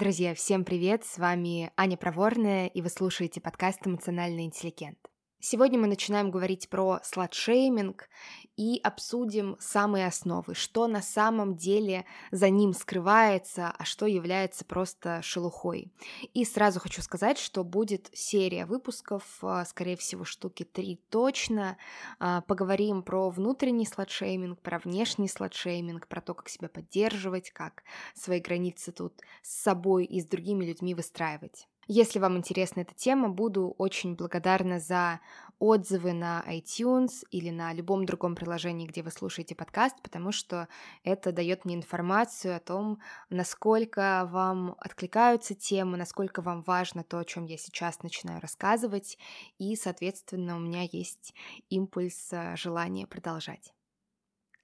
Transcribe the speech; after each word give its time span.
Друзья, 0.00 0.34
всем 0.34 0.64
привет! 0.64 1.04
С 1.04 1.18
вами 1.18 1.72
Аня 1.76 1.98
Проворная, 1.98 2.68
и 2.68 2.80
вы 2.80 2.88
слушаете 2.88 3.42
подкаст 3.42 3.86
«Эмоциональный 3.86 4.46
интеллигент». 4.46 5.09
Сегодня 5.42 5.78
мы 5.78 5.86
начинаем 5.86 6.30
говорить 6.30 6.68
про 6.68 7.00
сладшейминг 7.02 8.10
и 8.58 8.78
обсудим 8.82 9.56
самые 9.58 10.06
основы, 10.06 10.54
что 10.54 10.86
на 10.86 11.00
самом 11.00 11.56
деле 11.56 12.04
за 12.30 12.50
ним 12.50 12.74
скрывается, 12.74 13.74
а 13.78 13.86
что 13.86 14.04
является 14.04 14.66
просто 14.66 15.22
шелухой. 15.22 15.90
И 16.34 16.44
сразу 16.44 16.78
хочу 16.78 17.00
сказать, 17.00 17.38
что 17.38 17.64
будет 17.64 18.10
серия 18.12 18.66
выпусков, 18.66 19.22
а, 19.40 19.64
скорее 19.64 19.96
всего, 19.96 20.24
штуки 20.24 20.64
три 20.64 21.00
точно. 21.08 21.78
А, 22.18 22.42
поговорим 22.42 23.02
про 23.02 23.30
внутренний 23.30 23.86
сладшейминг, 23.86 24.60
про 24.60 24.78
внешний 24.78 25.28
сладшейминг, 25.28 26.06
про 26.06 26.20
то, 26.20 26.34
как 26.34 26.50
себя 26.50 26.68
поддерживать, 26.68 27.50
как 27.50 27.82
свои 28.12 28.40
границы 28.40 28.92
тут 28.92 29.14
с 29.40 29.62
собой 29.62 30.04
и 30.04 30.20
с 30.20 30.26
другими 30.26 30.66
людьми 30.66 30.94
выстраивать. 30.94 31.66
Если 31.92 32.20
вам 32.20 32.36
интересна 32.36 32.82
эта 32.82 32.94
тема, 32.94 33.28
буду 33.28 33.74
очень 33.76 34.14
благодарна 34.14 34.78
за 34.78 35.18
отзывы 35.58 36.12
на 36.12 36.40
iTunes 36.46 37.24
или 37.32 37.50
на 37.50 37.72
любом 37.72 38.04
другом 38.04 38.36
приложении, 38.36 38.86
где 38.86 39.02
вы 39.02 39.10
слушаете 39.10 39.56
подкаст, 39.56 40.00
потому 40.00 40.30
что 40.30 40.68
это 41.02 41.32
дает 41.32 41.64
мне 41.64 41.74
информацию 41.74 42.54
о 42.54 42.60
том, 42.60 43.00
насколько 43.28 44.28
вам 44.30 44.76
откликаются 44.78 45.56
темы, 45.56 45.96
насколько 45.96 46.42
вам 46.42 46.62
важно 46.62 47.02
то, 47.02 47.18
о 47.18 47.24
чем 47.24 47.46
я 47.46 47.56
сейчас 47.56 48.04
начинаю 48.04 48.40
рассказывать, 48.40 49.18
и, 49.58 49.74
соответственно, 49.74 50.54
у 50.54 50.60
меня 50.60 50.82
есть 50.92 51.34
импульс, 51.70 52.28
э, 52.30 52.54
желание 52.54 53.08
продолжать. 53.08 53.74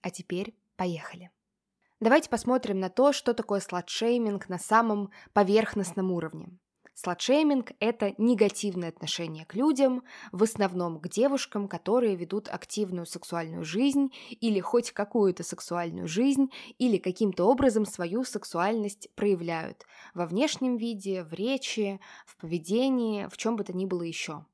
А 0.00 0.10
теперь 0.10 0.54
поехали. 0.77 1.32
Давайте 1.98 2.30
посмотрим 2.30 2.78
на 2.78 2.88
то, 2.88 3.12
что 3.12 3.34
такое 3.34 3.58
сладшейминг 3.58 4.48
на 4.48 4.60
самом 4.60 5.10
поверхностном 5.32 6.12
уровне. 6.12 6.56
Сладшейминг– 6.98 7.72
это 7.78 8.14
негативное 8.16 8.89
отношение 8.89 9.44
к 9.44 9.55
людям, 9.55 10.02
в 10.33 10.42
основном 10.42 10.98
к 10.98 11.11
девушкам, 11.11 11.69
которые 11.69 12.16
ведут 12.16 12.48
активную 12.48 13.05
сексуальную 13.05 13.64
жизнь 13.64 14.14
или 14.30 14.61
хоть 14.61 14.92
какую-то 14.92 15.42
сексуальную 15.42 16.08
жизнь, 16.08 16.50
или 16.78 16.97
каким-то 16.97 17.44
образом 17.44 17.84
свою 17.84 18.25
сексуальность 18.25 19.14
проявляют 19.14 19.84
во 20.14 20.25
внешнем 20.25 20.78
виде, 20.78 21.22
в 21.22 21.34
речи, 21.34 22.00
в 22.25 22.38
поведении, 22.38 23.27
в 23.27 23.36
чем 23.36 23.56
бы 23.56 23.64
то 23.64 23.77
ни 23.77 23.84
было 23.84 24.03
еще. 24.03 24.47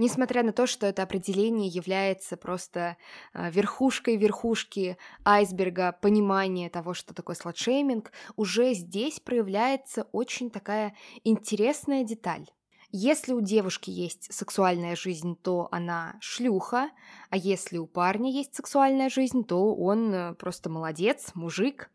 Несмотря 0.00 0.42
на 0.42 0.54
то, 0.54 0.66
что 0.66 0.86
это 0.86 1.02
определение 1.02 1.68
является 1.68 2.38
просто 2.38 2.96
а, 3.34 3.50
верхушкой 3.50 4.16
верхушки 4.16 4.96
айсберга 5.26 5.92
понимания 5.92 6.70
того, 6.70 6.94
что 6.94 7.12
такое 7.12 7.36
сладшейминг, 7.36 8.10
уже 8.34 8.72
здесь 8.72 9.20
проявляется 9.20 10.06
очень 10.12 10.50
такая 10.50 10.94
интересная 11.22 12.02
деталь. 12.02 12.46
Если 12.90 13.34
у 13.34 13.42
девушки 13.42 13.90
есть 13.90 14.32
сексуальная 14.32 14.96
жизнь, 14.96 15.36
то 15.36 15.68
она 15.70 16.16
шлюха, 16.22 16.88
а 17.28 17.36
если 17.36 17.76
у 17.76 17.86
парня 17.86 18.32
есть 18.32 18.54
сексуальная 18.54 19.10
жизнь, 19.10 19.44
то 19.44 19.74
он 19.74 20.14
э, 20.14 20.34
просто 20.36 20.70
молодец, 20.70 21.32
мужик. 21.34 21.90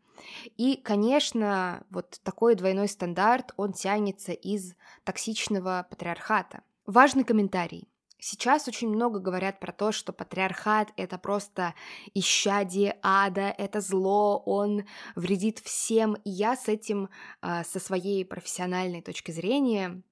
И, 0.56 0.76
конечно, 0.76 1.84
вот 1.90 2.20
такой 2.22 2.54
двойной 2.54 2.86
стандарт, 2.86 3.52
он 3.56 3.72
тянется 3.72 4.30
из 4.30 4.76
токсичного 5.02 5.88
патриархата. 5.90 6.62
Важный 6.86 7.24
комментарий. 7.24 7.88
Сейчас 8.18 8.66
очень 8.66 8.88
много 8.88 9.20
говорят 9.20 9.60
про 9.60 9.72
то, 9.72 9.92
что 9.92 10.12
патриархат— 10.12 10.88
это 10.96 11.18
просто 11.18 11.74
исчадие 12.14 12.98
ада, 13.02 13.54
это 13.56 13.80
зло, 13.80 14.42
он 14.44 14.84
вредит 15.14 15.58
всем. 15.58 16.14
И 16.14 16.30
я 16.30 16.56
с 16.56 16.68
этим, 16.68 17.10
а, 17.42 17.62
со 17.62 17.78
своей 17.78 18.24
профессиональной 18.24 19.02
точки 19.02 19.32
зрения, 19.32 20.02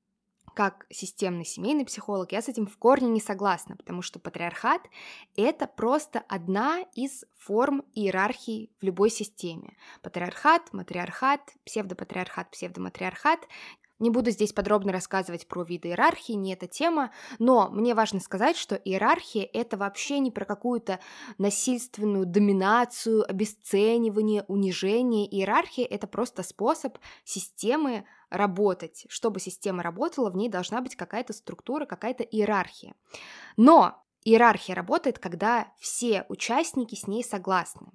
как 0.55 0.87
системный 0.91 1.45
семейный 1.45 1.85
психолог, 1.85 2.31
я 2.33 2.41
с 2.41 2.49
этим 2.49 2.67
в 2.67 2.77
корне 2.79 3.09
не 3.09 3.21
согласна, 3.21 3.77
потому 3.77 4.03
что 4.03 4.21
патриархат— 4.21 4.83
это 5.37 5.67
просто 5.67 6.21
одна 6.29 6.83
из 6.95 7.25
форм 7.39 7.85
иерархии 7.95 8.71
в 8.81 8.85
любой 8.85 9.11
системе. 9.11 9.77
Патриархат, 10.03 10.73
матриархат, 10.73 11.41
псевдопатриархат, 11.65 12.51
псевдоматриархат 12.51 13.41
не 13.99 14.11
буду 14.11 14.31
здесь 14.31 14.53
подробно 14.53 14.93
рассказывать 14.93 15.47
про 15.47 15.63
виды 15.63 15.89
иерархии, 15.89 16.33
не 16.33 16.53
эта 16.53 16.67
тема, 16.67 17.13
но 17.39 17.69
мне 17.71 17.95
важно 17.95 18.21
сказать, 18.21 18.57
что 18.57 18.75
иерархия— 18.75 19.49
это 19.53 19.77
вообще 19.77 20.19
не 20.19 20.31
про 20.31 20.45
какую-то 20.45 20.99
насильственную 21.39 22.27
доминацию, 22.27 23.29
обесценивание, 23.29 24.45
унижение. 24.49 25.27
Иерархия— 25.33 25.87
это 25.91 26.07
просто 26.07 26.43
способ 26.43 26.99
системы 27.25 28.05
работать. 28.31 29.07
Чтобы 29.09 29.39
система 29.39 29.83
работала, 29.83 30.31
в 30.31 30.37
ней 30.37 30.49
должна 30.49 30.81
быть 30.81 30.97
какая-то 30.97 31.33
структура, 31.33 31.87
какая-то 31.87 32.25
иерархия. 32.25 32.95
Но 33.57 34.03
иерархия 34.25 34.75
работает, 34.75 35.19
когда 35.19 35.73
все 35.79 36.27
участники 36.29 36.95
с 36.95 37.07
ней 37.07 37.23
согласны. 37.23 37.93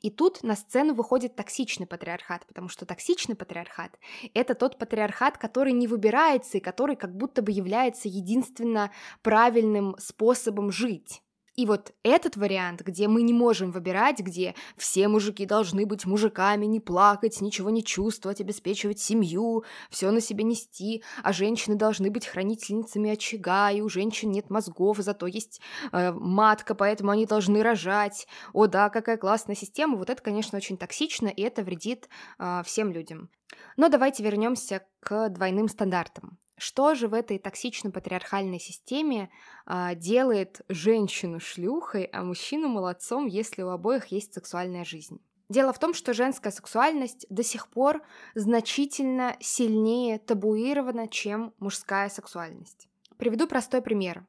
И 0.00 0.10
тут 0.10 0.42
на 0.42 0.54
сцену 0.54 0.94
выходит 0.94 1.36
токсичный 1.36 1.86
патриархат, 1.86 2.46
потому 2.46 2.68
что 2.68 2.86
токсичный 2.86 3.34
патриархат— 3.34 3.98
это 4.34 4.54
тот 4.54 4.78
патриархат, 4.78 5.38
который 5.38 5.72
не 5.72 5.86
выбирается 5.86 6.58
и 6.58 6.60
который 6.60 6.96
как 6.96 7.16
будто 7.16 7.42
бы 7.42 7.52
является 7.52 8.08
единственно 8.08 8.92
правильным 9.22 9.96
способом 9.98 10.70
жить. 10.70 11.22
И 11.54 11.66
вот 11.66 11.92
этот 12.02 12.36
вариант, 12.36 12.80
где 12.80 13.08
мы 13.08 13.22
не 13.22 13.34
можем 13.34 13.72
выбирать, 13.72 14.20
где 14.20 14.54
все 14.76 15.06
мужики 15.08 15.44
должны 15.44 15.84
быть 15.84 16.06
мужиками, 16.06 16.64
не 16.64 16.80
плакать, 16.80 17.40
ничего 17.42 17.68
не 17.68 17.84
чувствовать, 17.84 18.40
обеспечивать 18.40 18.98
семью, 18.98 19.64
все 19.90 20.10
на 20.10 20.20
себе 20.20 20.44
нести, 20.44 21.02
а 21.22 21.32
женщины 21.32 21.76
должны 21.76 22.10
быть 22.10 22.26
хранительницами 22.26 23.10
очага, 23.10 23.70
и 23.70 23.82
у 23.82 23.88
женщин 23.90 24.30
нет 24.30 24.48
мозгов, 24.48 24.96
зато 24.98 25.26
есть 25.26 25.60
э, 25.92 26.12
матка, 26.12 26.74
поэтому 26.74 27.10
они 27.10 27.26
должны 27.26 27.62
рожать. 27.62 28.26
О 28.54 28.66
да, 28.66 28.88
какая 28.88 29.18
классная 29.18 29.56
система. 29.56 29.98
Вот 29.98 30.08
это, 30.08 30.22
конечно, 30.22 30.56
очень 30.56 30.78
токсично, 30.78 31.28
и 31.28 31.42
это 31.42 31.62
вредит 31.62 32.08
э, 32.38 32.62
всем 32.64 32.92
людям. 32.92 33.28
Но 33.76 33.90
давайте 33.90 34.22
вернемся 34.22 34.86
к 35.00 35.28
двойным 35.28 35.68
стандартам. 35.68 36.38
Что 36.62 36.94
же 36.94 37.08
в 37.08 37.14
этой 37.14 37.38
токсично-патриархальной 37.40 38.60
системе 38.60 39.30
а, 39.66 39.96
делает 39.96 40.60
женщину 40.68 41.40
шлюхой, 41.40 42.04
а 42.04 42.22
мужчину 42.22 42.68
молодцом, 42.68 43.26
если 43.26 43.62
у 43.62 43.70
обоих 43.70 44.06
есть 44.12 44.32
сексуальная 44.32 44.84
жизнь? 44.84 45.20
Дело 45.48 45.72
в 45.72 45.80
том, 45.80 45.92
что 45.92 46.14
женская 46.14 46.52
сексуальность 46.52 47.26
до 47.28 47.42
сих 47.42 47.66
пор 47.66 48.00
значительно 48.36 49.36
сильнее 49.40 50.20
табуирована, 50.20 51.08
чем 51.08 51.52
мужская 51.58 52.08
сексуальность. 52.08 52.88
Приведу 53.16 53.48
простой 53.48 53.82
пример. 53.82 54.24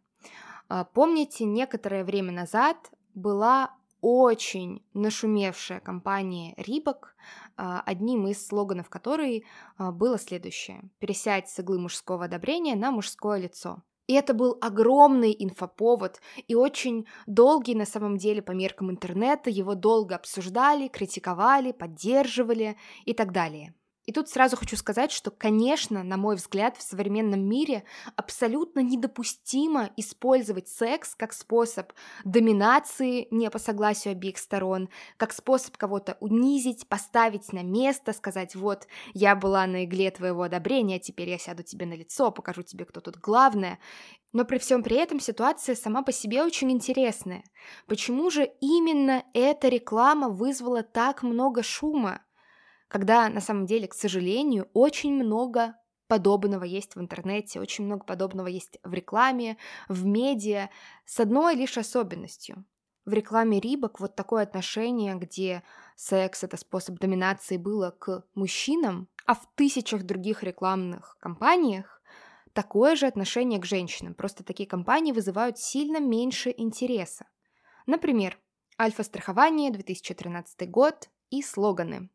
А, 0.69 0.85
помните, 0.85 1.45
некоторое 1.45 2.03
время 2.03 2.31
назад 2.31 2.77
была 3.13 3.75
очень 4.03 4.85
нашумевшая 4.93 5.79
компания 5.79 6.53
Рибок, 6.57 7.15
а, 7.55 7.81
одним 7.85 8.27
из 8.27 8.45
слоганов 8.45 8.89
которой 8.89 9.45
а, 9.77 9.93
было 9.93 10.19
следующее 10.19 10.83
«Пересядь 10.99 11.49
с 11.49 11.59
иглы 11.59 11.79
мужского 11.79 12.25
одобрения 12.25 12.75
на 12.75 12.91
мужское 12.91 13.39
лицо». 13.39 13.81
И 14.07 14.13
это 14.13 14.33
был 14.33 14.57
огромный 14.59 15.33
инфоповод 15.39 16.19
и 16.49 16.53
очень 16.53 17.07
долгий 17.27 17.75
на 17.75 17.85
самом 17.85 18.17
деле 18.17 18.41
по 18.41 18.51
меркам 18.51 18.91
интернета, 18.91 19.49
его 19.49 19.73
долго 19.73 20.15
обсуждали, 20.15 20.89
критиковали, 20.89 21.71
поддерживали 21.71 22.75
и 23.05 23.13
так 23.13 23.31
далее. 23.31 23.73
И 24.05 24.11
тут 24.11 24.27
сразу 24.27 24.57
хочу 24.57 24.75
сказать, 24.75 25.11
что, 25.11 25.31
конечно, 25.31 26.03
на 26.03 26.17
мой 26.17 26.35
взгляд, 26.35 26.75
в 26.75 26.81
современном 26.81 27.47
мире 27.47 27.83
абсолютно 28.17 28.81
недопустимо 28.81 29.91
использовать 29.95 30.67
секс 30.67 31.15
как 31.15 31.31
способ 31.31 31.93
доминации 32.25 33.27
не 33.31 33.49
по 33.49 33.59
согласию 33.59 34.11
обеих 34.11 34.37
сторон, 34.37 34.89
как 35.15 35.31
способ 35.31 35.77
кого-то 35.77 36.17
унизить, 36.19 36.87
поставить 36.87 37.53
на 37.53 37.63
место, 37.63 38.11
сказать, 38.11 38.55
вот, 38.55 38.87
я 39.13 39.35
была 39.35 39.65
на 39.67 39.85
игле 39.85 40.11
твоего 40.11 40.43
одобрения, 40.43 40.99
теперь 40.99 41.29
я 41.29 41.37
сяду 41.37 41.63
тебе 41.63 41.85
на 41.85 41.93
лицо, 41.93 42.29
покажу 42.31 42.63
тебе, 42.63 42.83
кто 42.83 42.99
тут 42.99 43.17
главное. 43.17 43.79
Но 44.33 44.43
при 44.43 44.57
всем 44.57 44.83
при 44.83 44.97
этом 44.97 45.19
ситуация 45.19 45.75
сама 45.75 46.01
по 46.01 46.11
себе 46.11 46.43
очень 46.43 46.71
интересная. 46.71 47.43
Почему 47.87 48.29
же 48.29 48.51
именно 48.59 49.23
эта 49.33 49.69
реклама 49.69 50.27
вызвала 50.27 50.83
так 50.83 51.23
много 51.23 51.63
шума? 51.63 52.21
Когда 52.93 53.27
на 53.27 53.41
самом 53.41 53.65
деле, 53.65 53.87
к 53.87 53.95
сожалению, 53.95 54.69
очень 54.73 55.15
много 55.15 55.75
подобного 56.07 56.63
есть 56.63 56.95
в 56.95 57.01
интернете, 57.01 57.59
очень 57.59 57.85
много 57.85 58.05
подобного 58.05 58.45
есть 58.45 58.77
в 58.83 58.93
рекламе, 58.93 59.57
в 59.89 60.05
медиа, 60.05 60.69
с 61.03 61.19
одной 61.19 61.55
лишь 61.55 61.75
особенностью. 61.79 62.65
В 63.05 63.13
рекламе 63.13 63.59
Рибок 63.59 63.99
вот 63.99 64.15
такое 64.15 64.43
отношение, 64.43 65.15
где 65.15 65.63
секс— 65.95 66.43
это 66.45 66.55
способ 66.55 66.99
доминации 66.99 67.57
было 67.57 67.89
к 67.89 68.25
мужчинам, 68.35 69.09
а 69.25 69.33
в 69.33 69.41
тысячах 69.55 70.03
других 70.03 70.43
рекламных 70.43 71.17
кампаниях 71.19 71.99
такое 72.53 72.95
же 72.95 73.07
отношение 73.07 73.59
к 73.59 73.65
женщинам. 73.65 74.13
Просто 74.13 74.43
такие 74.43 74.69
компании 74.69 75.13
вызывают 75.13 75.57
сильно 75.57 75.99
меньше 75.99 76.53
интереса. 76.55 77.25
Например, 77.87 78.37
Альфа-страхование, 78.79 79.71
2013 79.71 80.69
год 80.69 81.09
и 81.31 81.41
слоганы 81.41 82.11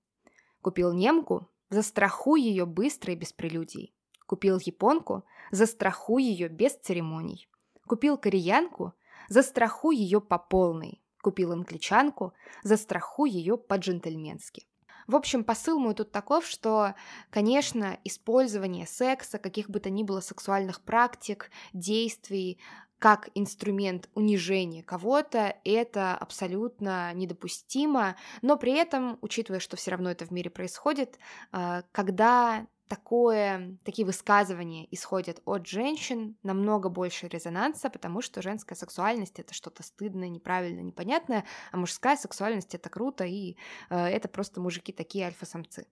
Купил 0.62 0.92
немку, 0.92 1.48
застрахуй 1.70 2.42
ее 2.42 2.66
быстро 2.66 3.12
и 3.12 3.16
без 3.16 3.32
прелюдий. 3.32 3.94
Купил 4.26 4.58
японку, 4.58 5.24
застрахуй 5.50 6.22
ее 6.22 6.48
без 6.48 6.74
церемоний. 6.74 7.48
Купил 7.86 8.18
кореянку, 8.18 8.92
застрахуй 9.28 9.96
ее 9.96 10.20
по 10.20 10.38
полной. 10.38 11.02
Купил 11.22 11.52
англичанку, 11.52 12.34
застрахуй 12.62 13.30
ее 13.30 13.56
по-джентльменски. 13.56 14.66
В 15.06 15.16
общем, 15.16 15.42
посыл 15.42 15.78
мой 15.78 15.94
тут 15.94 16.12
таков, 16.12 16.46
что, 16.46 16.94
конечно, 17.30 17.98
использование 18.04 18.86
секса, 18.86 19.38
каких 19.38 19.70
бы 19.70 19.80
то 19.80 19.88
ни 19.88 20.02
было 20.02 20.20
сексуальных 20.20 20.82
практик, 20.82 21.50
действий, 21.72 22.60
как 22.98 23.30
инструмент 23.34 24.08
унижения 24.14 24.82
кого-то, 24.82 25.56
это 25.64 26.14
абсолютно 26.16 27.12
недопустимо, 27.14 28.16
но 28.42 28.56
при 28.56 28.72
этом, 28.72 29.18
учитывая, 29.20 29.60
что 29.60 29.76
все 29.76 29.92
равно 29.92 30.10
это 30.10 30.26
в 30.26 30.30
мире 30.30 30.50
происходит, 30.50 31.18
а, 31.52 31.82
когда 31.92 32.66
такое, 32.88 33.76
такие 33.84 34.06
высказывания 34.06 34.86
исходят 34.90 35.40
от 35.44 35.66
женщин, 35.66 36.36
намного 36.42 36.88
больше 36.88 37.28
резонанса, 37.28 37.90
потому 37.90 38.20
что 38.22 38.42
женская 38.42 38.74
сексуальность 38.74 39.38
это 39.38 39.54
что-то 39.54 39.82
стыдное, 39.82 40.28
неправильное, 40.28 40.82
непонятное, 40.82 41.44
а 41.72 41.76
мужская 41.76 42.16
сексуальность 42.16 42.74
это 42.74 42.88
круто, 42.88 43.24
и 43.24 43.56
э, 43.90 43.96
это 43.96 44.28
просто 44.28 44.60
мужики 44.60 44.92
такие 44.92 45.26
альфа-самцы. 45.26 45.86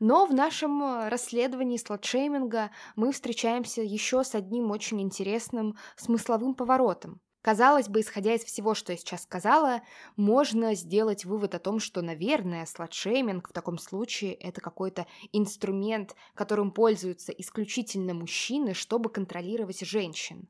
Но 0.00 0.26
в 0.26 0.34
нашем 0.34 1.08
расследовании 1.08 1.76
сладшейминга 1.76 2.70
мы 2.96 3.12
встречаемся 3.12 3.82
еще 3.82 4.24
с 4.24 4.34
одним 4.34 4.70
очень 4.70 5.00
интересным 5.00 5.76
смысловым 5.96 6.54
поворотом. 6.54 7.20
Казалось 7.42 7.88
бы, 7.88 8.00
исходя 8.00 8.34
из 8.34 8.42
всего, 8.42 8.74
что 8.74 8.92
я 8.92 8.98
сейчас 8.98 9.22
сказала, 9.22 9.82
можно 10.16 10.74
сделать 10.74 11.24
вывод 11.24 11.54
о 11.54 11.60
том, 11.60 11.78
что, 11.78 12.02
наверное, 12.02 12.66
сладшейминг 12.66 13.48
в 13.48 13.52
таком 13.52 13.78
случае 13.78 14.34
это 14.34 14.60
какой-то 14.60 15.06
инструмент, 15.32 16.16
которым 16.34 16.72
пользуются 16.72 17.30
исключительно 17.32 18.12
мужчины, 18.12 18.74
чтобы 18.74 19.08
контролировать 19.08 19.80
женщин. 19.80 20.48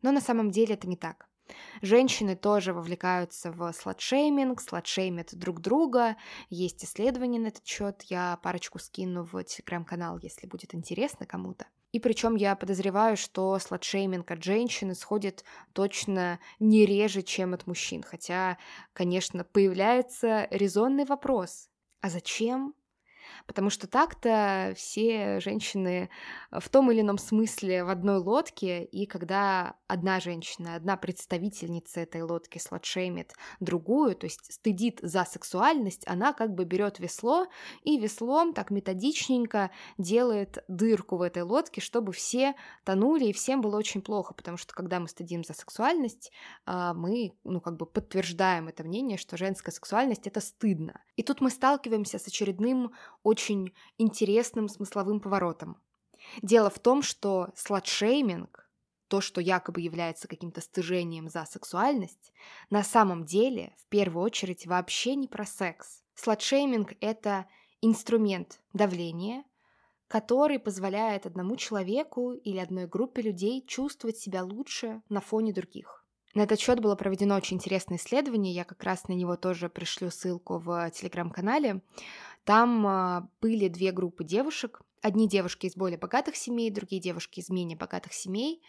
Но 0.00 0.12
на 0.12 0.20
самом 0.20 0.50
деле 0.52 0.74
это 0.74 0.88
не 0.88 0.96
так. 0.96 1.28
Женщины 1.82 2.36
тоже 2.36 2.72
вовлекаются 2.72 3.50
в 3.50 3.72
сладшейминг, 3.72 4.60
сладшеймят 4.60 5.34
друг 5.34 5.60
друга. 5.60 6.16
Есть 6.50 6.84
исследования 6.84 7.40
на 7.40 7.48
этот 7.48 7.66
счет. 7.66 8.02
Я 8.04 8.38
парочку 8.42 8.78
скину 8.78 9.24
в 9.24 9.42
телеграм-канал, 9.44 10.18
если 10.22 10.46
будет 10.46 10.74
интересно 10.74 11.26
кому-то. 11.26 11.66
И 11.92 12.00
причем 12.00 12.34
я 12.34 12.54
подозреваю, 12.54 13.16
что 13.16 13.58
сладшейминг 13.58 14.30
от 14.30 14.42
женщин 14.44 14.92
исходит 14.92 15.44
точно 15.72 16.38
не 16.58 16.84
реже, 16.84 17.22
чем 17.22 17.54
от 17.54 17.66
мужчин. 17.66 18.02
Хотя, 18.02 18.58
конечно, 18.92 19.44
появляется 19.44 20.46
резонный 20.50 21.06
вопрос. 21.06 21.70
А 22.00 22.10
зачем 22.10 22.74
Потому 23.46 23.70
что 23.70 23.86
так-то 23.86 24.74
все 24.76 25.40
женщины 25.40 26.10
в 26.50 26.68
том 26.68 26.90
или 26.90 27.00
ином 27.00 27.18
смысле 27.18 27.84
в 27.84 27.90
одной 27.90 28.18
лодке, 28.18 28.84
и 28.84 29.06
когда 29.06 29.76
одна 29.86 30.20
женщина, 30.20 30.74
одна 30.74 30.96
представительница 30.96 32.00
этой 32.00 32.22
лодки 32.22 32.58
сладшеймит 32.58 33.32
другую, 33.60 34.14
то 34.16 34.26
есть 34.26 34.52
стыдит 34.52 35.00
за 35.02 35.24
сексуальность, 35.24 36.02
она 36.06 36.32
как 36.32 36.54
бы 36.54 36.64
берет 36.64 36.98
весло 36.98 37.46
и 37.82 37.98
веслом 37.98 38.52
так 38.52 38.70
методичненько 38.70 39.70
делает 39.96 40.64
дырку 40.68 41.16
в 41.16 41.22
этой 41.22 41.42
лодке, 41.42 41.80
чтобы 41.80 42.12
все 42.12 42.54
тонули 42.84 43.26
и 43.26 43.32
всем 43.32 43.60
было 43.60 43.76
очень 43.76 44.02
плохо, 44.02 44.34
потому 44.34 44.56
что 44.56 44.74
когда 44.74 45.00
мы 45.00 45.08
стыдим 45.08 45.44
за 45.44 45.54
сексуальность, 45.54 46.32
а, 46.66 46.94
мы, 46.94 47.32
ну, 47.44 47.60
как 47.60 47.76
бы 47.76 47.86
подтверждаем 47.86 48.68
это 48.68 48.84
мнение, 48.84 49.18
что 49.18 49.36
женская 49.36 49.72
сексуальность 49.72 50.26
это 50.26 50.40
стыдно. 50.40 51.00
И 51.16 51.22
тут 51.22 51.40
мы 51.40 51.50
сталкиваемся 51.50 52.18
с 52.18 52.26
очередным 52.26 52.92
очень 53.28 53.74
интересным 53.98 54.68
смысловым 54.68 55.20
поворотом. 55.20 55.76
Дело 56.42 56.70
в 56.70 56.78
том, 56.78 57.02
что 57.02 57.50
сладшейминг, 57.54 58.68
то, 59.08 59.20
что 59.20 59.40
якобы 59.40 59.80
является 59.80 60.28
каким-то 60.28 60.60
стыжением 60.60 61.28
за 61.28 61.44
сексуальность, 61.44 62.32
на 62.70 62.82
самом 62.82 63.24
деле 63.24 63.74
в 63.78 63.86
первую 63.86 64.24
очередь 64.24 64.66
вообще 64.66 65.14
не 65.14 65.28
про 65.28 65.46
секс. 65.46 66.02
Сладшейминг– 66.14 66.94
это 67.00 67.46
инструмент 67.80 68.60
давления, 68.72 69.44
который 70.08 70.58
позволяет 70.58 71.26
одному 71.26 71.56
человеку 71.56 72.32
или 72.32 72.58
одной 72.58 72.86
группе 72.86 73.22
людей 73.22 73.64
чувствовать 73.66 74.16
себя 74.16 74.42
лучше 74.42 75.02
на 75.08 75.20
фоне 75.20 75.52
других. 75.52 76.04
На 76.34 76.42
этот 76.42 76.60
счет 76.60 76.80
было 76.80 76.94
проведено 76.94 77.36
очень 77.36 77.56
интересное 77.56 77.98
исследование, 77.98 78.54
я 78.54 78.64
как 78.64 78.82
раз 78.84 79.08
на 79.08 79.12
него 79.12 79.36
тоже 79.36 79.68
пришлю 79.68 80.10
ссылку 80.10 80.58
в 80.58 80.90
телеграм-канале. 80.90 81.82
Там 82.48 82.86
а, 82.86 83.28
были 83.42 83.68
две 83.68 83.92
группы 83.92 84.24
девушек. 84.24 84.80
Одни 85.02 85.28
девушки 85.28 85.66
из 85.66 85.76
более 85.76 85.98
богатых 85.98 86.34
семей, 86.34 86.70
другие 86.70 86.98
девушки 86.98 87.40
из 87.40 87.50
менее 87.50 87.76
богатых 87.76 88.14
семей. 88.14 88.62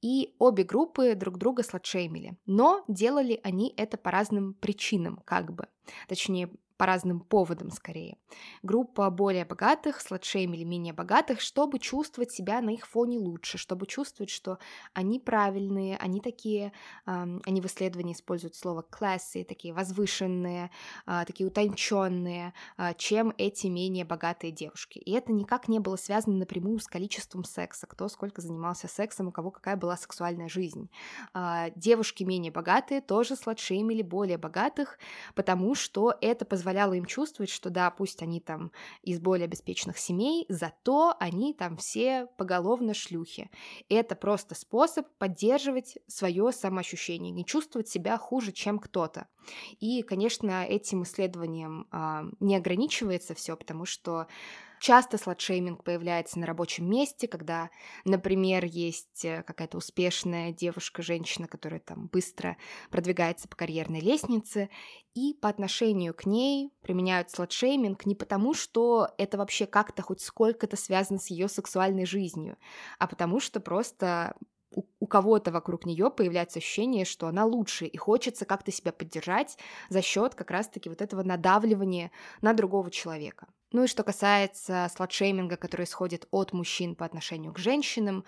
И 0.00 0.36
обе 0.38 0.62
группы 0.62 1.16
друг 1.16 1.36
друга 1.38 1.64
сладшеймили. 1.64 2.38
Но 2.46 2.84
делали 2.86 3.40
они 3.42 3.74
это 3.76 3.96
по 3.96 4.12
разным 4.12 4.54
причинам, 4.54 5.20
как 5.26 5.52
бы. 5.52 5.66
Точнее, 6.06 6.48
по 6.76 6.86
разным 6.86 7.20
поводам 7.20 7.70
скорее. 7.70 8.16
Группа 8.62 9.08
более 9.10 9.44
богатых, 9.44 10.00
сладшейм 10.00 10.54
или 10.54 10.64
менее 10.64 10.92
богатых, 10.92 11.40
чтобы 11.40 11.78
чувствовать 11.78 12.32
себя 12.32 12.60
на 12.60 12.70
их 12.70 12.86
фоне 12.86 13.18
лучше, 13.18 13.58
чтобы 13.58 13.86
чувствовать, 13.86 14.30
что 14.30 14.58
они 14.92 15.20
правильные, 15.20 15.96
они 15.98 16.20
такие, 16.20 16.72
они 17.04 17.60
в 17.60 17.66
исследовании 17.66 18.12
используют 18.12 18.56
слово 18.56 18.82
классы, 18.82 19.44
такие 19.44 19.72
возвышенные, 19.72 20.70
э, 21.06 21.24
такие 21.26 21.46
утонченные, 21.46 22.52
э, 22.76 22.94
чем 22.96 23.32
эти 23.38 23.68
менее 23.68 24.04
богатые 24.04 24.50
девушки. 24.50 24.98
И 24.98 25.12
это 25.12 25.32
никак 25.32 25.68
не 25.68 25.78
было 25.78 25.96
связано 25.96 26.36
напрямую 26.36 26.80
с 26.80 26.86
количеством 26.86 27.44
секса, 27.44 27.86
кто 27.86 28.08
сколько 28.08 28.40
занимался 28.40 28.88
сексом, 28.88 29.28
у 29.28 29.32
кого 29.32 29.50
какая 29.50 29.76
была 29.76 29.96
сексуальная 29.96 30.48
жизнь. 30.48 30.90
Э, 31.34 31.70
девушки 31.76 32.24
менее 32.24 32.50
богатые 32.50 33.00
тоже 33.00 33.36
сладшеймили 33.36 34.02
более 34.02 34.38
богатых, 34.38 34.98
потому 35.34 35.74
что 35.74 36.14
это 36.20 36.44
позволяет 36.44 36.63
позволяло 36.64 36.94
им 36.94 37.04
чувствовать, 37.04 37.50
что 37.50 37.68
да, 37.68 37.90
пусть 37.90 38.22
они 38.22 38.40
там 38.40 38.72
из 39.02 39.20
более 39.20 39.44
обеспеченных 39.44 39.98
семей, 39.98 40.46
зато 40.48 41.14
они 41.20 41.52
там 41.52 41.76
все 41.76 42.26
поголовно 42.38 42.94
шлюхи. 42.94 43.50
Это 43.90 44.16
просто 44.16 44.54
способ 44.54 45.06
поддерживать 45.18 45.98
свое 46.06 46.52
самоощущение, 46.52 47.32
не 47.32 47.44
чувствовать 47.44 47.88
себя 47.88 48.16
хуже, 48.16 48.52
чем 48.52 48.78
кто-то. 48.78 49.26
И, 49.78 50.00
конечно, 50.00 50.64
этим 50.64 51.02
исследованием 51.02 51.86
а, 51.90 52.24
не 52.40 52.56
ограничивается 52.56 53.34
все, 53.34 53.56
потому 53.56 53.84
что 53.84 54.26
Часто 54.84 55.16
сладшейминг 55.16 55.82
появляется 55.82 56.38
на 56.38 56.44
рабочем 56.44 56.90
месте, 56.90 57.26
когда, 57.26 57.70
например, 58.04 58.66
есть 58.66 59.24
э, 59.24 59.42
какая-то 59.42 59.78
успешная 59.78 60.52
девушка, 60.52 61.00
женщина, 61.00 61.48
которая 61.48 61.80
там 61.80 62.08
быстро 62.08 62.58
продвигается 62.90 63.48
по 63.48 63.56
карьерной 63.56 64.00
лестнице, 64.00 64.68
и 65.14 65.32
по 65.40 65.48
отношению 65.48 66.12
к 66.12 66.26
ней 66.26 66.70
применяют 66.82 67.30
сладшейминг 67.30 68.04
не 68.04 68.14
потому, 68.14 68.52
что 68.52 69.08
это 69.16 69.38
вообще 69.38 69.64
как-то 69.64 70.02
хоть 70.02 70.20
сколько-то 70.20 70.76
связано 70.76 71.18
с 71.18 71.28
ее 71.28 71.48
сексуальной 71.48 72.04
жизнью, 72.04 72.58
а 72.98 73.06
потому 73.06 73.40
что 73.40 73.60
просто 73.60 74.36
у, 74.70 75.06
кого-то 75.06 75.50
вокруг 75.50 75.86
нее 75.86 76.10
появляется 76.10 76.58
ощущение, 76.58 77.06
что 77.06 77.26
она 77.26 77.46
лучше, 77.46 77.86
и 77.86 77.96
хочется 77.96 78.44
как-то 78.44 78.70
себя 78.70 78.92
поддержать 78.92 79.56
за 79.88 80.02
счет 80.02 80.34
как 80.34 80.50
раз-таки 80.50 80.90
вот 80.90 81.00
этого 81.00 81.22
надавливания 81.22 82.10
на 82.42 82.52
другого 82.52 82.90
человека. 82.90 83.46
Ну 83.74 83.82
и 83.82 83.86
что 83.88 84.04
касается 84.04 84.88
сладшейминга, 84.94 85.56
который 85.56 85.82
исходит 85.82 86.28
от 86.30 86.52
мужчин 86.52 86.94
по 86.94 87.04
отношению 87.04 87.52
к 87.52 87.58
женщинам, 87.58 88.24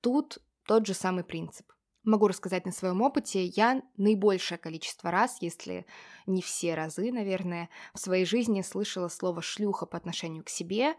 тут 0.00 0.38
тот 0.64 0.86
же 0.86 0.94
самый 0.94 1.22
принцип. 1.22 1.70
Могу 2.02 2.28
рассказать 2.28 2.64
на 2.64 2.72
своем 2.72 3.02
опыте, 3.02 3.44
я 3.44 3.82
наибольшее 3.98 4.56
количество 4.56 5.10
раз, 5.10 5.36
если 5.42 5.84
не 6.24 6.40
все 6.40 6.74
разы, 6.74 7.12
наверное, 7.12 7.68
в 7.92 7.98
своей 7.98 8.24
жизни 8.24 8.62
слышала 8.62 9.08
слово 9.08 9.42
«шлюха» 9.42 9.84
по 9.84 9.98
отношению 9.98 10.44
к 10.44 10.48
себе 10.48 10.94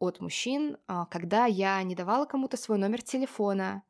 от 0.00 0.20
мужчин, 0.20 0.78
а, 0.88 1.06
когда 1.06 1.46
я 1.46 1.80
не 1.84 1.94
давала 1.94 2.24
кому-то 2.24 2.56
свой 2.56 2.78
номер 2.78 3.00
телефона, 3.00 3.84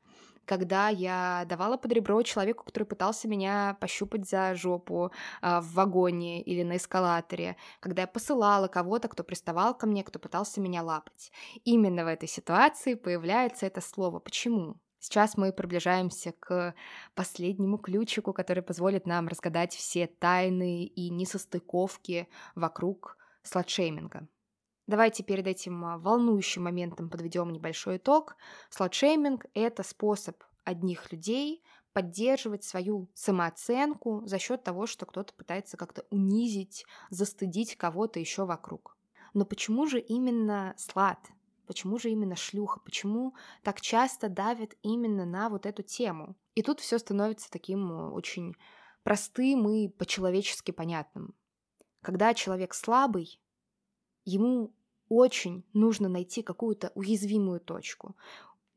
когда 0.51 0.89
я 0.89 1.45
давала 1.49 1.77
под 1.77 1.93
ребро 1.93 2.21
человеку, 2.23 2.65
который 2.65 2.83
пытался 2.83 3.29
меня 3.29 3.77
пощупать 3.81 4.29
за 4.29 4.57
жопу 4.57 5.13
э, 5.43 5.61
в 5.61 5.75
вагоне 5.75 6.43
или 6.43 6.65
на 6.65 6.77
эскалаторе, 6.77 7.57
когда 7.79 8.03
я 8.03 8.09
посылала 8.09 8.67
кого-то, 8.67 9.07
кто 9.07 9.23
приставал 9.23 9.79
ко 9.79 9.87
мне, 9.87 10.03
кто 10.03 10.19
пытался 10.19 10.61
меня 10.61 10.83
лапать. 10.83 11.31
Именно 11.63 12.05
в 12.05 12.09
этой 12.09 12.29
ситуации 12.29 12.95
появляется 12.95 13.65
это 13.67 13.81
слово. 13.81 14.19
Почему? 14.19 14.75
Сейчас 14.99 15.37
мы 15.37 15.53
приближаемся 15.53 16.33
к 16.41 16.75
последнему 17.15 17.79
ключику, 17.79 18.33
который 18.33 18.65
позволит 18.65 19.07
нам 19.07 19.29
разгадать 19.29 19.73
все 19.73 20.09
тайны 20.09 20.85
и 20.85 21.11
несостыковки 21.11 22.27
вокруг 22.57 23.17
сладшейминга. 23.45 24.27
Давайте 24.91 25.23
перед 25.23 25.47
этим 25.47 25.85
а, 25.85 25.99
волнующим 25.99 26.65
моментом 26.65 27.11
подведем 27.11 27.53
небольшой 27.53 27.99
итог. 27.99 28.37
Сладшейминг– 28.71 29.47
это 29.55 29.85
способ 29.85 30.43
одних 30.65 31.13
людей 31.13 31.63
поддерживать 31.93 32.65
свою 32.65 33.09
самооценку 33.15 34.27
за 34.27 34.41
счет 34.41 34.65
того, 34.65 34.89
что 34.89 35.07
кто-то 35.07 35.33
пытается 35.33 35.77
как-то 35.77 36.05
унизить, 36.11 36.87
застыдить 37.09 37.77
кого-то 37.77 38.19
еще 38.19 38.45
вокруг. 38.47 38.99
Но 39.33 39.45
почему 39.45 39.87
же 39.87 40.01
именно 40.01 40.75
слад? 40.77 41.21
Почему 41.69 41.97
же 41.97 42.11
именно 42.11 42.35
шлюха? 42.35 42.81
Почему 42.81 43.37
так 43.63 43.81
часто 43.81 44.29
давят 44.29 44.75
именно 44.83 45.25
на 45.25 45.51
вот 45.51 45.67
эту 45.67 45.85
тему? 45.85 46.35
И 46.57 46.63
тут 46.63 46.81
все 46.81 46.99
становится 46.99 47.49
таким 47.49 47.93
э, 47.93 48.11
очень 48.11 48.57
простым 49.05 49.69
и 49.69 49.87
по-человечески 49.87 50.73
понятным. 50.73 51.37
Когда 52.03 52.35
человек 52.35 52.75
слабый, 52.75 53.41
ему 54.25 54.75
очень 55.11 55.65
нужно 55.75 56.09
найти 56.09 56.43
какую-то 56.43 56.91
уязвимую 56.95 57.61
точку 57.61 58.17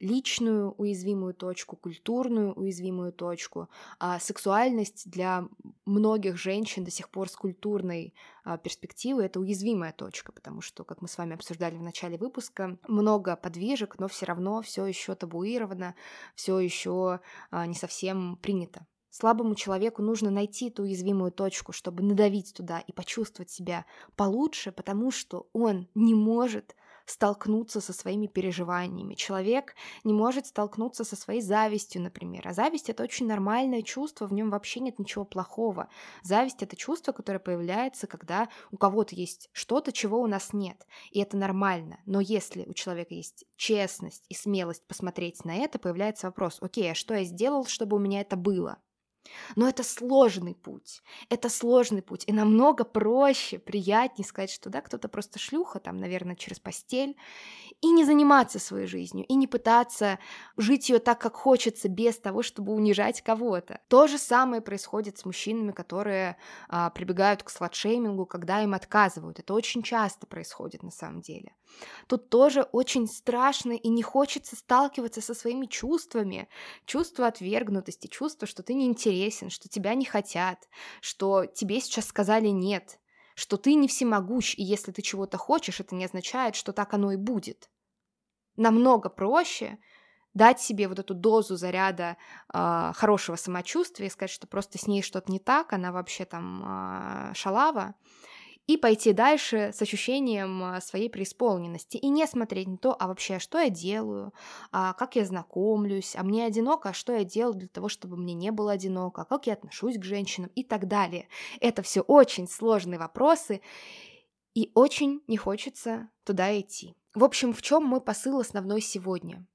личную 0.03 0.73
уязвимую 0.73 1.33
точку, 1.33 1.77
культурную 1.77 2.53
уязвимую 2.53 3.13
точку. 3.13 3.69
А 3.99 4.19
сексуальность 4.19 5.09
для 5.09 5.47
многих 5.85 6.37
женщин 6.37 6.83
до 6.83 6.91
сих 6.91 7.09
пор 7.09 7.29
с 7.29 7.35
культурной 7.37 8.13
а, 8.43 8.57
перспективы 8.57 9.23
это 9.23 9.39
уязвимая 9.39 9.93
точка, 9.93 10.33
потому 10.33 10.59
что, 10.61 10.83
как 10.83 11.01
мы 11.01 11.07
с 11.07 11.17
вами 11.17 11.35
обсуждали 11.35 11.77
в 11.77 11.81
начале 11.81 12.17
выпуска, 12.17 12.77
много 12.87 13.37
подвижек, 13.37 13.97
но 13.97 14.09
все 14.09 14.25
равно 14.25 14.61
все 14.61 14.85
еще 14.85 15.15
табуировано, 15.15 15.95
все 16.35 16.59
еще 16.59 17.21
а, 17.49 17.65
не 17.65 17.75
совсем 17.75 18.35
принято. 18.41 18.85
Слабому 19.15 19.53
человеку 19.53 20.01
нужно 20.01 20.31
найти 20.31 20.71
ту 20.71 20.81
уязвимую 20.81 21.31
точку, 21.31 21.71
чтобы 21.71 22.01
надавить 22.01 22.51
туда 22.55 22.79
и 22.79 22.91
почувствовать 22.91 23.51
себя 23.51 23.85
получше, 24.15 24.71
потому 24.71 25.11
что 25.11 25.47
он 25.53 25.87
не 25.93 26.15
может 26.15 26.75
столкнуться 27.05 27.79
со 27.79 27.93
своими 27.93 28.25
переживаниями. 28.25 29.13
Человек 29.13 29.75
не 30.03 30.13
может 30.13 30.47
столкнуться 30.47 31.03
со 31.03 31.15
своей 31.15 31.41
завистью, 31.41 32.01
например. 32.01 32.47
А 32.47 32.53
зависть— 32.53 32.89
это 32.89 33.03
очень 33.03 33.27
нормальное 33.27 33.83
чувство, 33.83 34.25
в 34.25 34.33
нем 34.33 34.49
вообще 34.49 34.79
нет 34.79 34.97
ничего 34.97 35.25
плохого. 35.25 35.89
Зависть— 36.23 36.61
это 36.63 36.75
чувство, 36.75 37.11
которое 37.11 37.37
появляется, 37.37 38.07
когда 38.07 38.49
у 38.71 38.77
кого-то 38.77 39.13
есть 39.13 39.51
что-то, 39.51 39.91
чего 39.91 40.21
у 40.21 40.27
нас 40.27 40.53
нет. 40.53 40.87
И 41.11 41.19
это 41.19 41.37
нормально. 41.37 41.99
Но 42.07 42.19
если 42.19 42.65
у 42.65 42.73
человека 42.73 43.13
есть 43.13 43.45
честность 43.57 44.25
и 44.29 44.33
смелость 44.33 44.87
посмотреть 44.87 45.45
на 45.45 45.55
это, 45.55 45.77
появляется 45.77 46.25
вопрос, 46.25 46.57
окей, 46.61 46.91
а 46.91 46.95
что 46.95 47.13
я 47.13 47.25
сделал, 47.25 47.65
чтобы 47.65 47.97
у 47.97 47.99
меня 47.99 48.21
это 48.21 48.37
было? 48.37 48.79
Но 49.55 49.67
это 49.67 49.83
сложный 49.83 50.55
путь. 50.55 51.01
Это 51.29 51.49
сложный 51.49 52.01
путь. 52.01 52.23
И 52.27 52.33
намного 52.33 52.83
проще, 52.83 53.59
приятнее 53.59 54.25
сказать, 54.25 54.51
что 54.51 54.69
да, 54.69 54.81
кто-то 54.81 55.07
просто 55.07 55.39
шлюха, 55.39 55.79
там, 55.79 55.97
наверное, 55.97 56.35
через 56.35 56.59
постель, 56.59 57.15
и 57.83 57.91
не 57.91 58.05
заниматься 58.05 58.59
своей 58.59 58.87
жизнью, 58.87 59.25
и 59.27 59.35
не 59.35 59.45
пытаться 59.47 60.17
жить 60.57 60.89
ее 60.89 60.99
так, 60.99 61.19
как 61.19 61.35
хочется, 61.35 61.89
без 61.89 62.17
того, 62.17 62.41
чтобы 62.41 62.73
унижать 62.73 63.21
кого-то. 63.21 63.81
То 63.87 64.07
же 64.07 64.17
самое 64.17 64.61
происходит 64.61 65.17
с 65.17 65.25
мужчинами, 65.25 65.71
которые 65.71 66.37
а, 66.69 66.89
прибегают 66.89 67.43
к 67.43 67.49
сладшеймингу, 67.49 68.25
когда 68.25 68.63
им 68.63 68.73
отказывают. 68.73 69.39
Это 69.39 69.53
очень 69.53 69.83
часто 69.83 70.25
происходит 70.25 70.81
на 70.81 70.91
самом 70.91 71.21
деле. 71.21 71.53
Тут 72.07 72.29
тоже 72.29 72.63
очень 72.71 73.07
страшно 73.07 73.73
и 73.73 73.89
не 73.89 74.03
хочется 74.03 74.55
сталкиваться 74.55 75.21
со 75.21 75.33
своими 75.33 75.65
чувствами. 75.65 76.47
Чувство 76.85 77.27
отвергнутости, 77.27 78.07
чувство, 78.07 78.47
что 78.47 78.63
ты 78.63 78.73
неинтересен 78.73 79.03
интересен, 79.03 79.49
что 79.49 79.69
тебя 79.69 79.95
не 79.95 80.05
хотят, 80.05 80.69
что 81.01 81.45
тебе 81.45 81.79
сейчас 81.81 82.07
сказали 82.07 82.47
нет, 82.47 82.99
что 83.35 83.57
ты 83.57 83.73
не 83.75 83.87
всемогущ, 83.87 84.55
и 84.55 84.63
если 84.63 84.91
ты 84.91 85.01
чего-то 85.01 85.37
хочешь, 85.37 85.79
это 85.79 85.95
не 85.95 86.05
означает, 86.05 86.55
что 86.55 86.73
так 86.73 86.93
оно 86.93 87.11
и 87.11 87.17
будет. 87.17 87.69
Намного 88.55 89.09
проще 89.09 89.77
дать 90.33 90.59
себе 90.59 90.87
вот 90.87 90.99
эту 90.99 91.13
дозу 91.13 91.55
заряда 91.55 92.17
э, 92.53 92.91
хорошего 92.95 93.35
самочувствия 93.35 94.07
и 94.07 94.09
сказать, 94.09 94.31
что 94.31 94.47
просто 94.47 94.77
с 94.77 94.87
ней 94.87 95.01
что-то 95.01 95.31
не 95.31 95.39
так, 95.39 95.73
она 95.73 95.91
вообще 95.91 96.25
там 96.25 96.63
э, 96.65 97.33
шалава, 97.35 97.95
и 98.65 98.77
пойти 98.77 99.11
дальше 99.11 99.71
с 99.73 99.81
ощущением 99.81 100.63
а, 100.63 100.81
своей 100.81 101.09
преисполненности 101.09 101.97
и 101.97 102.07
не 102.07 102.25
смотреть 102.25 102.67
на 102.67 102.77
то, 102.77 102.95
а 102.97 103.07
вообще, 103.07 103.39
что 103.39 103.59
я 103.59 103.69
делаю, 103.69 104.33
а 104.71 104.93
как 104.93 105.17
я 105.17 105.25
знакомлюсь, 105.25 106.15
а 106.15 106.23
мне 106.23 106.45
одиноко, 106.45 106.89
а 106.89 106.93
что 106.93 107.13
я 107.13 107.25
делаю 107.25 107.55
для 107.55 107.67
того, 107.67 107.89
чтобы 107.89 108.15
мне 108.15 108.33
не 108.33 108.51
было 108.51 108.71
одиноко, 108.71 109.23
а 109.23 109.25
как 109.25 109.47
я 109.47 109.53
отношусь 109.53 109.97
к 109.97 110.03
женщинам 110.03 110.49
и 110.55 110.63
так 110.63 110.87
далее. 110.87 111.27
Это 111.59 111.81
все 111.81 112.01
очень 112.01 112.47
сложные 112.47 112.99
вопросы, 112.99 113.61
и 114.53 114.71
очень 114.75 115.21
не 115.27 115.35
хочется 115.35 116.09
туда 116.23 116.57
идти. 116.57 116.95
В 117.13 117.23
общем, 117.23 117.53
в 117.53 117.61
чем 117.61 117.83
мой 117.83 118.01
посыл 118.01 118.39
основной 118.39 118.81
сегодня? 118.81 119.45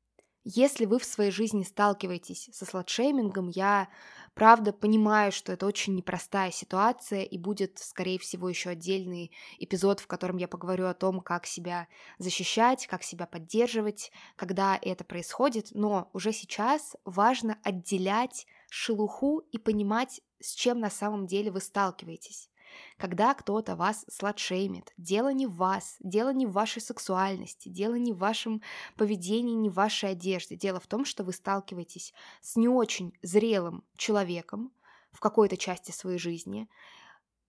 Если 0.44 0.84
вы 0.84 1.00
в 1.00 1.04
своей 1.04 1.32
жизни 1.32 1.64
сталкиваетесь 1.64 2.48
со 2.52 2.64
сладшеймингом, 2.64 3.48
я 3.48 3.88
правда 4.34 4.72
понимаю, 4.72 5.32
что 5.32 5.52
это 5.52 5.66
очень 5.66 5.96
непростая 5.96 6.52
ситуация, 6.52 7.22
и 7.22 7.36
будет, 7.36 7.80
скорее 7.80 8.20
всего, 8.20 8.48
еще 8.48 8.70
отдельный 8.70 9.32
эпизод, 9.58 9.98
в 9.98 10.06
котором 10.06 10.36
я 10.36 10.46
поговорю 10.46 10.86
о 10.86 10.94
том, 10.94 11.20
как 11.20 11.46
себя 11.46 11.88
защищать, 12.18 12.86
как 12.86 13.02
себя 13.02 13.26
поддерживать, 13.26 14.12
когда 14.36 14.78
это 14.80 15.02
происходит. 15.02 15.70
Но 15.72 16.10
уже 16.12 16.32
сейчас 16.32 16.94
важно 17.04 17.58
отделять 17.64 18.46
шелуху 18.70 19.40
и 19.50 19.58
понимать, 19.58 20.20
с 20.40 20.54
чем 20.54 20.78
на 20.78 20.90
самом 20.90 21.26
деле 21.26 21.50
вы 21.50 21.60
сталкиваетесь. 21.60 22.48
Когда 22.96 23.34
кто-то 23.34 23.76
вас 23.76 24.04
сладшеймит, 24.10 24.92
дело 24.96 25.32
не 25.32 25.46
в 25.46 25.54
вас, 25.54 25.96
дело 26.00 26.32
не 26.32 26.46
в 26.46 26.52
вашей 26.52 26.82
сексуальности, 26.82 27.68
дело 27.68 27.94
не 27.94 28.12
в 28.12 28.18
вашем 28.18 28.62
поведении, 28.96 29.54
не 29.54 29.70
в 29.70 29.75
вашей 29.75 30.10
одежде. 30.10 30.56
Дело 30.56 30.80
в 30.80 30.87
том, 30.87 31.04
что 31.04 31.25
вы 31.25 31.32
сталкиваетесь 31.32 32.12
с 32.40 32.56
не 32.56 32.68
очень 32.68 33.12
зрелым 33.22 33.84
человеком 33.96 34.72
в 35.12 35.20
какой-то 35.20 35.56
части 35.56 35.90
своей 35.90 36.18
жизни, 36.18 36.68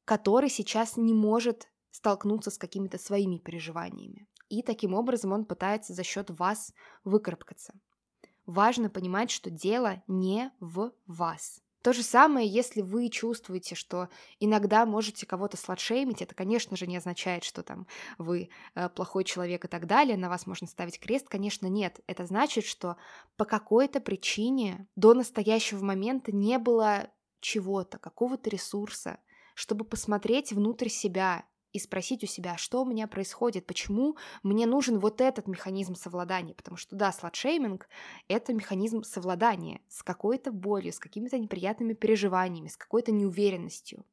который 0.05 0.49
сейчас 0.49 0.97
не 0.97 1.13
может 1.13 1.67
столкнуться 1.91 2.51
с 2.51 2.57
какими-то 2.57 2.97
своими 2.97 3.37
переживаниями. 3.37 4.27
И 4.49 4.63
таким 4.63 4.93
образом 4.93 5.31
он 5.31 5.45
пытается 5.45 5.93
за 5.93 6.03
счет 6.03 6.29
вас 6.29 6.73
выкарабкаться. 7.03 7.73
Важно 8.45 8.89
понимать, 8.89 9.29
что 9.29 9.51
дело 9.51 10.01
не 10.07 10.51
в 10.59 10.91
вас. 11.05 11.61
То 11.81 11.93
же 11.93 12.03
самое, 12.03 12.47
если 12.47 12.81
вы 12.81 13.09
чувствуете, 13.09 13.75
что 13.75 14.09
иногда 14.39 14.85
можете 14.85 15.25
кого-то 15.25 15.55
сладшеймить, 15.55 16.21
это, 16.21 16.35
конечно 16.35 16.75
же, 16.75 16.87
не 16.87 16.97
означает, 16.97 17.45
что 17.45 17.63
там 17.63 17.87
вы 18.17 18.49
э, 18.75 18.89
плохой 18.89 19.23
человек 19.23 19.63
и 19.63 19.67
так 19.69 19.87
далее, 19.87 20.17
на 20.17 20.27
вас 20.27 20.45
можно 20.45 20.67
ставить 20.67 20.99
крест, 20.99 21.29
конечно, 21.29 21.67
нет. 21.67 22.01
Это 22.05 22.25
значит, 22.25 22.65
что 22.65 22.97
по 23.37 23.45
какой-то 23.45 24.01
причине 24.01 24.87
до 24.97 25.13
настоящего 25.13 25.83
момента 25.83 26.33
не 26.33 26.57
было 26.57 27.09
чего-то, 27.39 27.97
какого-то 27.97 28.49
ресурса, 28.49 29.19
чтобы 29.55 29.85
посмотреть 29.85 30.51
внутрь 30.51 30.89
себя, 30.89 31.45
и 31.71 31.79
спросить 31.79 32.23
у 32.23 32.27
себя, 32.27 32.57
что 32.57 32.81
у 32.81 32.85
меня 32.85 33.07
происходит, 33.07 33.65
почему 33.65 34.17
мне 34.43 34.65
нужен 34.65 34.99
вот 34.99 35.21
этот 35.21 35.47
механизм 35.47 35.95
совладания. 35.95 36.53
Потому 36.53 36.77
что, 36.77 36.95
да, 36.95 37.11
сладшейминг— 37.11 37.87
это 38.27 38.53
механизм 38.53 39.03
совладания 39.03 39.81
с 39.87 40.03
какой-то 40.03 40.51
болью, 40.51 40.91
с 40.91 40.99
какими-то 40.99 41.37
неприятными 41.37 41.93
переживаниями, 41.93 42.67
с 42.67 42.77
какой-то 42.77 43.11
неуверенностью. 43.11 44.05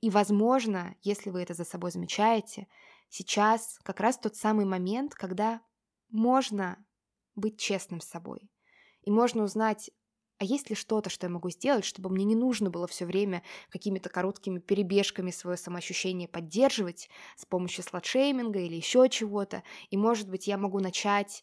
И, 0.00 0.10
возможно, 0.10 0.96
если 1.02 1.30
вы 1.30 1.42
это 1.42 1.54
за 1.54 1.64
собой 1.64 1.90
замечаете, 1.90 2.66
сейчас 3.08 3.78
как 3.82 4.00
раз 4.00 4.18
тот 4.18 4.36
самый 4.36 4.64
момент, 4.64 5.14
когда 5.14 5.60
можно 6.10 6.84
быть 7.36 7.58
честным 7.58 8.00
с 8.00 8.06
собой. 8.06 8.50
И 9.02 9.10
можно 9.10 9.44
узнать, 9.44 9.90
а 10.38 10.44
есть 10.44 10.70
ли 10.70 10.76
что-то, 10.76 11.10
что 11.10 11.26
я 11.26 11.30
могу 11.30 11.50
сделать, 11.50 11.84
чтобы 11.84 12.10
мне 12.10 12.24
не 12.24 12.36
нужно 12.36 12.70
было 12.70 12.86
все 12.86 13.04
время 13.04 13.42
какими-то 13.70 14.08
короткими 14.08 14.60
перебежками 14.60 15.30
свое 15.30 15.56
самоощущение 15.56 16.28
поддерживать 16.28 17.10
с 17.36 17.44
помощью 17.44 17.84
сладшейминга 17.84 18.60
или 18.60 18.76
еще 18.76 19.08
чего-то, 19.08 19.62
и, 19.90 19.96
может 19.96 20.28
быть, 20.28 20.46
я 20.46 20.56
могу 20.56 20.78
начать 20.78 21.42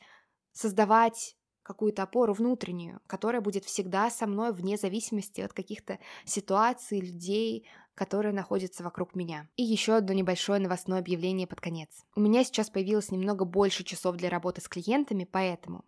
создавать 0.54 1.36
какую-то 1.66 2.04
опору 2.04 2.34
внутреннюю, 2.34 3.02
которая 3.08 3.42
будет 3.42 3.66
всегда 3.66 4.12
со 4.12 4.28
мной 4.28 4.54
вне 4.54 4.78
зависимости 4.78 5.42
от 5.42 5.52
каких-то 5.52 6.00
ситуаций, 6.24 7.02
людей, 7.02 7.68
которые 7.96 8.34
находятся 8.34 8.84
вокруг 8.84 9.16
меня. 9.16 9.50
И 9.56 9.64
еще 9.64 9.96
одно 9.96 10.14
небольшое 10.14 10.60
новостное 10.60 11.00
объявление 11.00 11.48
под 11.48 11.62
конец. 11.62 11.90
У 12.16 12.20
меня 12.20 12.44
сейчас 12.44 12.70
появилось 12.70 13.10
немного 13.10 13.46
больше 13.46 13.84
часов 13.84 14.16
для 14.16 14.30
работы 14.30 14.62
с 14.62 14.68
клиентами, 14.68 15.28
поэтому 15.30 15.84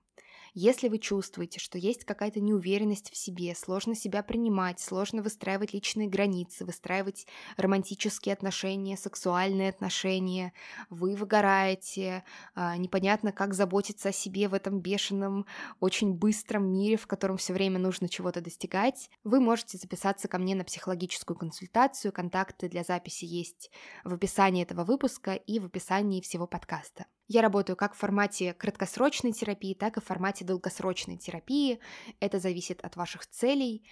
если 0.59 0.89
вы 0.89 0.97
чувствуете, 0.97 1.59
что 1.59 1.77
есть 1.77 2.03
какая-то 2.03 2.39
неуверенность 2.39 3.11
в 3.11 3.15
себе, 3.15 3.53
сложно 3.53 3.93
себя 3.93 4.23
принимать, 4.23 4.79
сложно 4.79 5.21
выстраивать 5.21 5.71
личные 5.71 6.07
границы, 6.07 6.65
выстраивать 6.65 7.27
романтические 7.57 8.33
отношения, 8.33 8.97
сексуальные 8.97 9.69
отношения, 9.69 10.53
вы 10.89 11.15
выгораете, 11.15 12.23
а, 12.55 12.75
непонятно, 12.75 13.31
как 13.31 13.53
заботиться 13.53 14.09
о 14.09 14.11
себе 14.11 14.47
в 14.47 14.55
этом 14.55 14.79
бешеном, 14.79 15.45
очень 15.79 16.15
быстром 16.15 16.73
мире, 16.73 16.97
в 16.97 17.05
котором 17.05 17.37
все 17.37 17.53
время 17.53 17.77
нужно 17.77 18.09
чего-то 18.09 18.41
достигать, 18.41 19.11
вы 19.23 19.39
можете 19.39 19.77
записаться 19.77 20.27
ко 20.27 20.39
мне 20.39 20.55
на 20.55 20.63
психологическую 20.63 21.37
консультацию. 21.37 22.11
Контакты 22.11 22.67
для 22.67 22.83
записи 22.83 23.25
есть 23.25 23.69
в 24.03 24.11
описании 24.11 24.63
этого 24.63 24.83
выпуска 24.83 25.35
и 25.35 25.59
в 25.59 25.65
описании 25.65 26.19
всего 26.19 26.47
подкаста. 26.47 27.05
Я 27.27 27.41
работаю 27.41 27.75
как 27.75 27.93
в 27.93 27.98
формате 27.98 28.53
краткосрочной 28.53 29.34
терапии, 29.34 29.74
так 29.74 29.98
и 29.98 30.01
в 30.01 30.05
формате 30.05 30.46
долгосрочной 30.46 31.17
терапии. 31.17 31.79
Это 32.19 32.39
зависит 32.39 32.81
от 32.81 32.96
ваших 32.96 33.27
целей. 33.27 33.86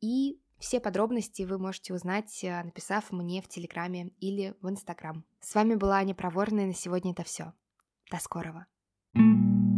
И 0.00 0.38
Все 0.62 0.78
подробности 0.78 1.42
вы 1.42 1.58
можете 1.58 1.92
узнать, 1.92 2.44
э, 2.44 2.62
написав 2.62 3.10
мне 3.10 3.42
в 3.42 3.48
Телеграме 3.48 4.12
или 4.20 4.54
в 4.62 4.68
Инстаграм. 4.68 5.24
С 5.40 5.56
вами 5.56 5.74
была 5.74 5.96
Аня 5.96 6.14
Проворная, 6.14 6.66
на 6.66 6.74
сегодня 6.74 7.10
это 7.10 7.24
все. 7.24 7.52
До 8.12 8.18
скорого. 8.18 8.66
thank 9.12 9.66
you 9.66 9.71